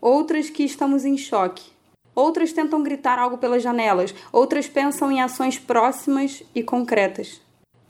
[0.00, 1.70] outras que estamos em choque,
[2.14, 7.42] Outras tentam gritar algo pelas janelas, outras pensam em ações próximas e concretas.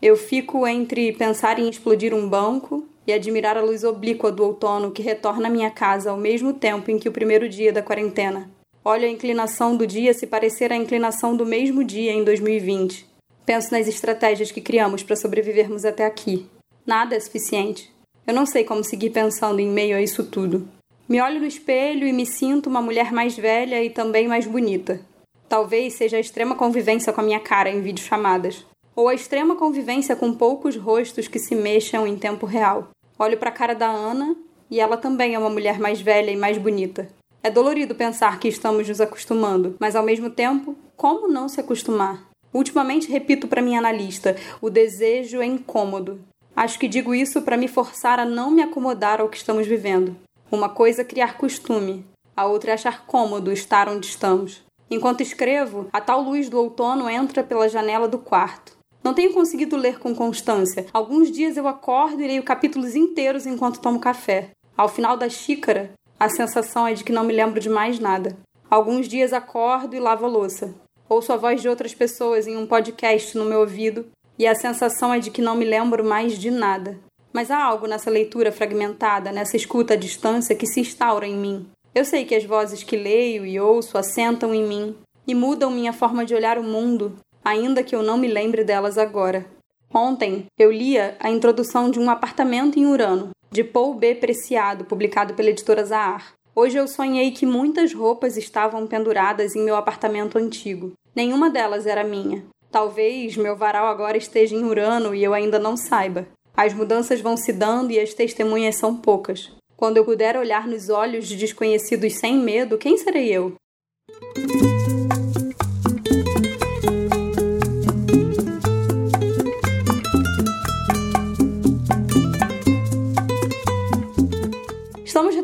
[0.03, 4.91] Eu fico entre pensar em explodir um banco e admirar a luz oblíqua do outono
[4.91, 8.51] que retorna à minha casa ao mesmo tempo em que o primeiro dia da quarentena.
[8.85, 13.07] Olho a inclinação do dia se parecer à inclinação do mesmo dia em 2020.
[13.47, 16.47] Penso nas estratégias que criamos para sobrevivermos até aqui.
[16.87, 17.91] Nada é suficiente.
[18.27, 20.69] Eu não sei como seguir pensando em meio a isso tudo.
[21.09, 25.01] Me olho no espelho e me sinto uma mulher mais velha e também mais bonita.
[25.49, 28.65] Talvez seja a extrema convivência com a minha cara em videochamadas,
[28.97, 32.91] ou a extrema convivência com poucos rostos que se mexam em tempo real.
[33.19, 34.37] Olho para a cara da Ana
[34.71, 37.09] e ela também é uma mulher mais velha e mais bonita.
[37.43, 42.27] É dolorido pensar que estamos nos acostumando, mas ao mesmo tempo, como não se acostumar?
[42.53, 46.21] Ultimamente repito para minha analista: o desejo é incômodo.
[46.57, 50.17] Acho que digo isso para me forçar a não me acomodar ao que estamos vivendo.
[50.51, 54.63] Uma coisa é criar costume, a outra é achar cômodo estar onde estamos.
[54.91, 58.74] Enquanto escrevo, a tal luz do outono entra pela janela do quarto.
[59.05, 60.87] Não tenho conseguido ler com constância.
[60.91, 64.53] Alguns dias eu acordo e leio capítulos inteiros enquanto tomo café.
[64.75, 68.35] Ao final da xícara, a sensação é de que não me lembro de mais nada.
[68.71, 70.75] Alguns dias acordo e lavo a louça.
[71.07, 74.07] Ouço a voz de outras pessoas em um podcast no meu ouvido
[74.39, 76.99] e a sensação é de que não me lembro mais de nada.
[77.31, 81.69] Mas há algo nessa leitura fragmentada, nessa escuta à distância que se instaura em mim.
[81.95, 85.93] Eu sei que as vozes que leio e ouço assentam em mim e mudam minha
[85.93, 89.45] forma de olhar o mundo, ainda que eu não me lembre delas agora.
[89.93, 94.15] Ontem eu lia a introdução de Um Apartamento em Urano, de Paul B.
[94.15, 96.33] Preciado, publicado pela editora Zahar.
[96.57, 100.93] Hoje eu sonhei que muitas roupas estavam penduradas em meu apartamento antigo.
[101.15, 102.45] Nenhuma delas era minha.
[102.71, 106.27] Talvez meu varal agora esteja em Urano e eu ainda não saiba.
[106.57, 109.53] As mudanças vão se dando e as testemunhas são poucas.
[109.77, 113.55] Quando eu puder olhar nos olhos de desconhecidos sem medo, quem serei eu?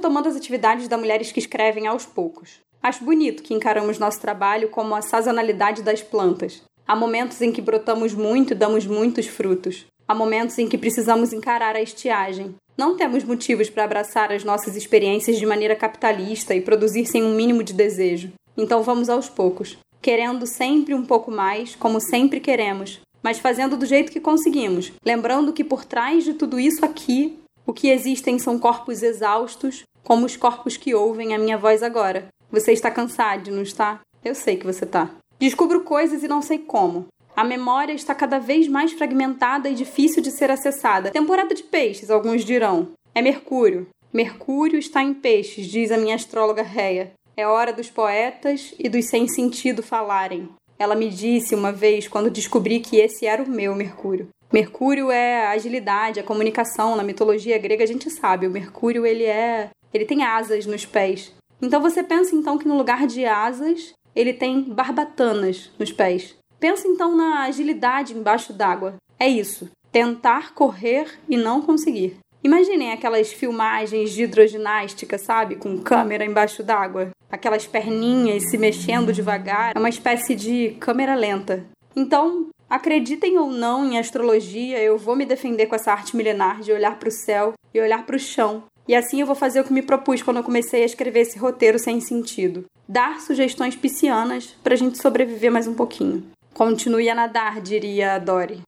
[0.00, 2.58] Retomando as atividades da Mulheres que Escrevem aos poucos.
[2.82, 6.62] Acho bonito que encaramos nosso trabalho como a sazonalidade das plantas.
[6.88, 9.84] Há momentos em que brotamos muito e damos muitos frutos.
[10.08, 12.54] Há momentos em que precisamos encarar a estiagem.
[12.78, 17.34] Não temos motivos para abraçar as nossas experiências de maneira capitalista e produzir sem um
[17.34, 18.32] mínimo de desejo.
[18.56, 23.84] Então vamos aos poucos, querendo sempre um pouco mais, como sempre queremos, mas fazendo do
[23.84, 28.58] jeito que conseguimos, lembrando que por trás de tudo isso aqui, o que existem são
[28.58, 32.28] corpos exaustos, como os corpos que ouvem a minha voz agora.
[32.50, 34.00] Você está cansado, não está?
[34.24, 35.10] Eu sei que você está.
[35.38, 37.06] Descubro coisas e não sei como.
[37.34, 41.10] A memória está cada vez mais fragmentada e difícil de ser acessada.
[41.10, 42.88] Temporada de peixes, alguns dirão.
[43.14, 43.88] É Mercúrio.
[44.12, 47.12] Mercúrio está em peixes, diz a minha astróloga Réia.
[47.36, 50.48] É hora dos poetas e dos sem sentido falarem.
[50.78, 54.28] Ela me disse uma vez quando descobri que esse era o meu Mercúrio.
[54.53, 56.96] Mercúrio é a agilidade, a comunicação.
[56.96, 61.33] Na mitologia grega a gente sabe, o Mercúrio ele é, ele tem asas nos pés.
[61.60, 66.37] Então você pensa então que no lugar de asas, ele tem barbatanas nos pés.
[66.59, 68.97] Pensa então na agilidade embaixo d'água.
[69.19, 69.71] É isso.
[69.92, 72.19] Tentar correr e não conseguir.
[72.42, 75.57] Imaginem aquelas filmagens de hidroginástica, sabe?
[75.57, 77.10] Com câmera embaixo d'água.
[77.31, 79.72] Aquelas perninhas se mexendo devagar.
[79.75, 81.66] É uma espécie de câmera lenta.
[81.95, 86.72] Então, acreditem ou não em astrologia, eu vou me defender com essa arte milenar de
[86.72, 88.63] olhar para o céu e olhar para o chão.
[88.91, 91.39] E assim eu vou fazer o que me propus quando eu comecei a escrever esse
[91.39, 92.65] roteiro sem sentido.
[92.89, 96.28] Dar sugestões piscianas para a gente sobreviver mais um pouquinho.
[96.53, 98.63] Continue a nadar, diria a Dory.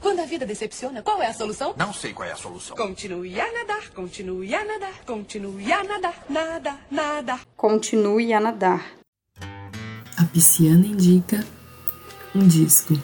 [0.00, 1.74] Quando a vida decepciona, qual é a solução?
[1.76, 2.76] Não sei qual é a solução.
[2.76, 7.40] Continue a nadar, continue a nadar, continue a nadar, nada, nada.
[7.56, 8.86] Continue a nadar.
[9.40, 11.44] A pisciana indica
[12.32, 12.94] um disco.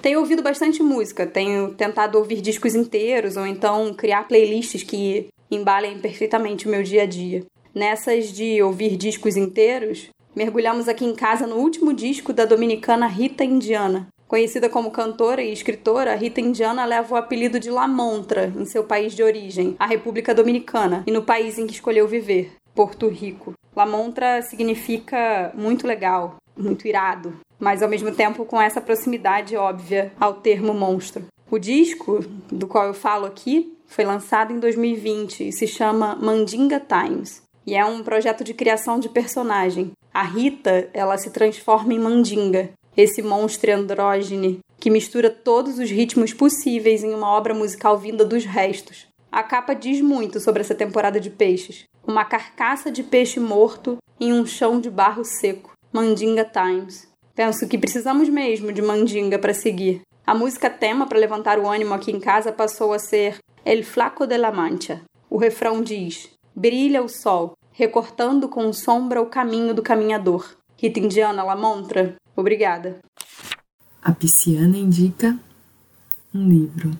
[0.00, 5.98] Tenho ouvido bastante música, tenho tentado ouvir discos inteiros ou então criar playlists que embalem
[5.98, 7.44] perfeitamente o meu dia a dia.
[7.74, 13.44] Nessas de ouvir discos inteiros, mergulhamos aqui em casa no último disco da dominicana Rita
[13.44, 14.08] Indiana.
[14.26, 18.84] Conhecida como cantora e escritora, Rita Indiana leva o apelido de La Montra em seu
[18.84, 23.54] país de origem, a República Dominicana, e no país em que escolheu viver, Porto Rico.
[23.74, 30.12] La Montra significa muito legal, muito irado, mas ao mesmo tempo com essa proximidade óbvia
[30.18, 31.24] ao termo monstro.
[31.50, 36.78] O disco do qual eu falo aqui foi lançado em 2020 e se chama Mandinga
[36.78, 37.42] Times.
[37.66, 39.90] E é um projeto de criação de personagem.
[40.14, 46.32] A Rita, ela se transforma em Mandinga, esse monstro andrógene que mistura todos os ritmos
[46.32, 49.08] possíveis em uma obra musical vinda dos restos.
[49.30, 51.84] A capa diz muito sobre essa temporada de peixes.
[52.06, 55.72] Uma carcaça de peixe morto em um chão de barro seco.
[55.92, 57.08] Mandinga Times.
[57.34, 60.02] Penso que precisamos mesmo de mandinga para seguir.
[60.30, 64.28] A música tema para levantar o ânimo aqui em casa passou a ser El Flaco
[64.28, 65.02] de la Mancha.
[65.28, 70.54] O refrão diz: Brilha o sol, recortando com sombra o caminho do caminhador.
[70.76, 73.00] Rita Indiana La Montra, Obrigada.
[74.00, 75.36] A pisciana indica
[76.32, 76.92] um livro.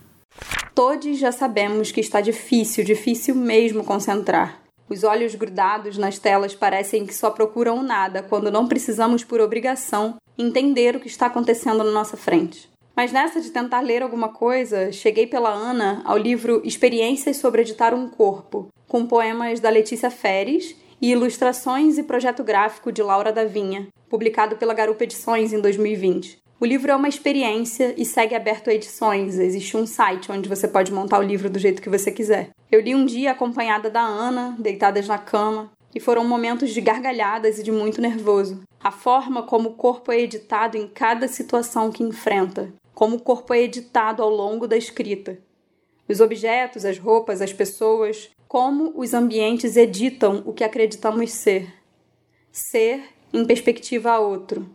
[0.74, 4.60] Todos já sabemos que está difícil, difícil mesmo concentrar.
[4.88, 10.16] Os olhos grudados nas telas parecem que só procuram nada quando não precisamos, por obrigação,
[10.36, 12.69] entender o que está acontecendo na nossa frente.
[13.00, 17.94] Mas nessa de tentar ler alguma coisa, cheguei pela Ana ao livro Experiências sobre Editar
[17.94, 23.46] um Corpo, com poemas da Letícia Feres e ilustrações e projeto gráfico de Laura da
[23.46, 26.36] Vinha, publicado pela Garupa Edições em 2020.
[26.60, 29.38] O livro é uma experiência e segue aberto a edições.
[29.38, 32.50] Existe um site onde você pode montar o livro do jeito que você quiser.
[32.70, 37.58] Eu li um dia acompanhada da Ana, deitadas na cama, e foram momentos de gargalhadas
[37.58, 38.60] e de muito nervoso.
[38.82, 43.54] A forma como o corpo é editado em cada situação que enfrenta, como o corpo
[43.54, 45.38] é editado ao longo da escrita.
[46.06, 51.72] Os objetos, as roupas, as pessoas, como os ambientes editam o que acreditamos ser.
[52.52, 53.02] Ser
[53.32, 54.68] em perspectiva a outro.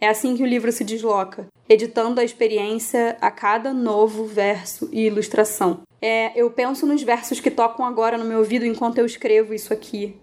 [0.00, 5.06] É assim que o livro se desloca, editando a experiência a cada novo verso e
[5.06, 5.80] ilustração.
[6.00, 9.72] É, eu penso nos versos que tocam agora no meu ouvido enquanto eu escrevo isso
[9.72, 10.14] aqui.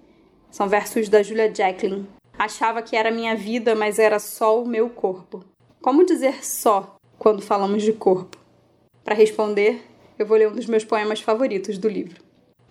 [0.49, 2.07] São versos da Julia Jacqueline.
[2.37, 5.43] Achava que era minha vida, mas era só o meu corpo.
[5.81, 8.37] Como dizer só quando falamos de corpo?
[9.03, 9.83] Para responder,
[10.17, 12.23] eu vou ler um dos meus poemas favoritos do livro.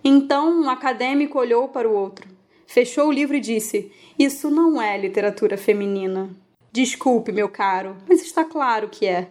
[0.03, 2.27] Então um acadêmico olhou para o outro,
[2.65, 6.29] fechou o livro e disse: Isso não é literatura feminina.
[6.71, 9.29] Desculpe, meu caro, mas está claro que é.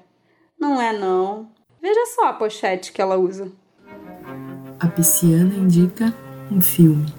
[0.59, 1.51] Não é, não.
[1.81, 3.51] Veja só a pochete que ela usa.
[4.81, 6.15] A pisciana indica
[6.51, 7.13] um filme.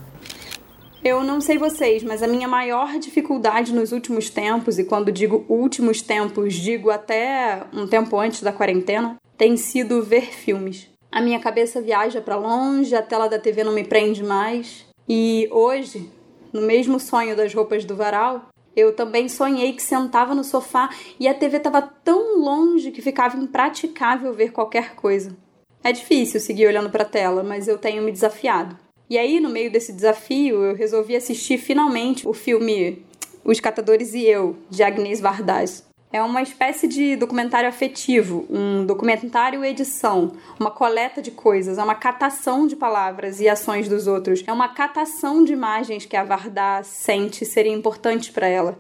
[1.02, 5.46] Eu não sei vocês, mas a minha maior dificuldade nos últimos tempos, e quando digo
[5.48, 10.90] últimos tempos, digo até um tempo antes da quarentena, tem sido ver filmes.
[11.10, 14.86] A minha cabeça viaja para longe, a tela da TV não me prende mais.
[15.08, 16.12] E hoje,
[16.52, 21.30] no mesmo sonho das roupas do varal, eu também sonhei que sentava no sofá e
[21.30, 25.36] a TV estava tão longe que ficava impraticável ver qualquer coisa.
[25.82, 28.78] É difícil seguir olhando para a tela, mas eu tenho me desafiado.
[29.10, 33.04] E aí, no meio desse desafio, eu resolvi assistir finalmente o filme
[33.44, 35.84] Os Catadores e Eu, de Agnes Vardas.
[36.14, 41.96] É uma espécie de documentário afetivo, um documentário edição, uma coleta de coisas, é uma
[41.96, 46.84] catação de palavras e ações dos outros, é uma catação de imagens que a Vardá
[46.84, 48.78] sente serem importantes para ela.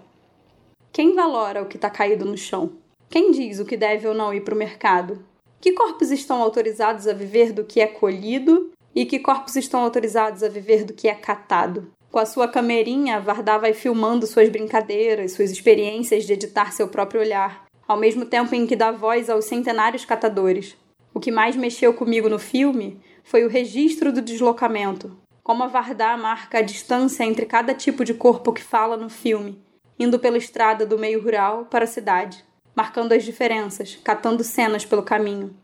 [0.91, 2.73] Quem valora o que está caído no chão?
[3.09, 5.23] Quem diz o que deve ou não ir para o mercado?
[5.59, 10.43] Que corpos estão autorizados a viver do que é colhido e que corpos estão autorizados
[10.43, 11.89] a viver do que é catado?
[12.11, 17.21] Com a sua camerinha, Vardá vai filmando suas brincadeiras, suas experiências de editar seu próprio
[17.21, 20.75] olhar, ao mesmo tempo em que dá voz aos centenários catadores.
[21.13, 26.17] O que mais mexeu comigo no filme foi o registro do deslocamento, como a Vardá
[26.17, 29.63] marca a distância entre cada tipo de corpo que fala no filme,
[29.97, 32.43] indo pela estrada do meio rural para a cidade,
[32.75, 35.55] marcando as diferenças, catando cenas pelo caminho.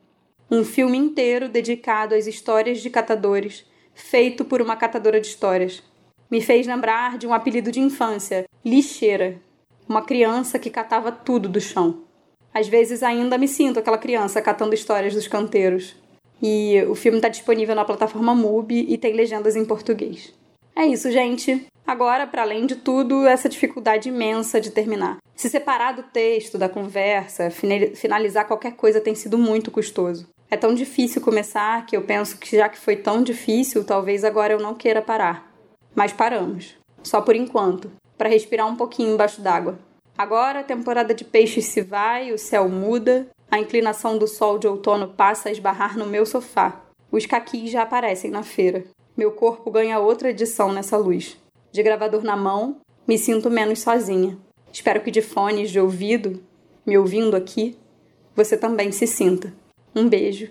[0.49, 5.83] Um filme inteiro dedicado às histórias de catadores, feito por uma catadora de histórias
[6.29, 9.39] me fez lembrar de um apelido de infância, lixeira,
[9.87, 12.03] uma criança que catava tudo do chão.
[12.53, 15.95] Às vezes ainda me sinto aquela criança catando histórias dos canteiros.
[16.41, 20.33] E o filme está disponível na plataforma MUBI e tem legendas em português.
[20.75, 21.65] É isso, gente.
[21.85, 25.17] Agora, para além de tudo, essa dificuldade imensa de terminar.
[25.35, 30.27] Se separar do texto, da conversa, finalizar qualquer coisa tem sido muito custoso.
[30.49, 34.53] É tão difícil começar que eu penso que já que foi tão difícil, talvez agora
[34.53, 35.51] eu não queira parar.
[35.93, 36.75] Mas paramos.
[37.03, 39.77] Só por enquanto, para respirar um pouquinho embaixo d'água.
[40.17, 44.67] Agora a temporada de peixes se vai, o céu muda, a inclinação do sol de
[44.67, 46.81] outono passa a esbarrar no meu sofá.
[47.11, 48.85] Os caquis já aparecem na feira.
[49.15, 51.37] Meu corpo ganha outra edição nessa luz.
[51.75, 54.37] De gravador na mão, me sinto menos sozinha.
[54.71, 56.41] Espero que de fones de ouvido,
[56.85, 57.77] me ouvindo aqui,
[58.33, 59.53] você também se sinta.
[59.93, 60.47] Um beijo.